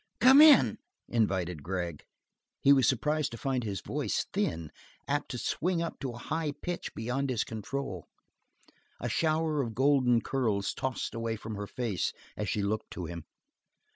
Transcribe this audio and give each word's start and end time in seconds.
"Come 0.19 0.41
in," 0.41 0.79
invited 1.07 1.61
Gregg. 1.61 2.05
He 2.59 2.73
was 2.73 2.87
surprised 2.87 3.29
to 3.33 3.37
find 3.37 3.63
his 3.63 3.81
voice 3.81 4.25
thin, 4.33 4.71
apt 5.07 5.29
to 5.29 5.37
swing 5.37 5.79
up 5.83 5.99
to 5.99 6.09
a 6.09 6.17
high 6.17 6.53
pitch 6.59 6.95
beyond 6.95 7.29
his 7.29 7.43
control. 7.43 8.07
A 8.99 9.09
shower 9.09 9.61
of 9.61 9.75
golden 9.75 10.19
curls 10.21 10.73
tossed 10.73 11.13
away 11.13 11.35
from 11.35 11.53
her 11.53 11.67
face 11.67 12.13
as 12.35 12.49
she 12.49 12.63
looked 12.63 12.89
to 12.93 13.05
him. 13.05 13.25